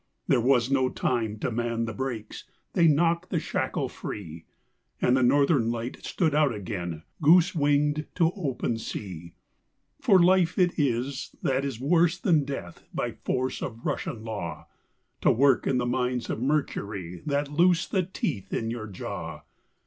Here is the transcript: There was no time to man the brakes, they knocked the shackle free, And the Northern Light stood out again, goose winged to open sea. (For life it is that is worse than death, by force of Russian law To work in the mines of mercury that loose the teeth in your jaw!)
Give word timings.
There 0.27 0.41
was 0.41 0.71
no 0.71 0.89
time 0.89 1.37
to 1.41 1.51
man 1.51 1.85
the 1.85 1.93
brakes, 1.93 2.45
they 2.73 2.87
knocked 2.87 3.29
the 3.29 3.39
shackle 3.39 3.87
free, 3.87 4.45
And 4.99 5.15
the 5.15 5.21
Northern 5.21 5.69
Light 5.69 5.97
stood 6.03 6.33
out 6.33 6.55
again, 6.55 7.03
goose 7.21 7.53
winged 7.53 8.07
to 8.15 8.31
open 8.31 8.79
sea. 8.79 9.35
(For 9.99 10.17
life 10.19 10.57
it 10.57 10.79
is 10.79 11.35
that 11.43 11.63
is 11.63 11.79
worse 11.79 12.17
than 12.19 12.45
death, 12.45 12.81
by 12.91 13.11
force 13.11 13.61
of 13.61 13.85
Russian 13.85 14.23
law 14.23 14.65
To 15.21 15.31
work 15.31 15.67
in 15.67 15.77
the 15.77 15.85
mines 15.85 16.31
of 16.31 16.41
mercury 16.41 17.21
that 17.27 17.51
loose 17.51 17.85
the 17.87 18.01
teeth 18.01 18.51
in 18.51 18.71
your 18.71 18.87
jaw!) 18.87 19.41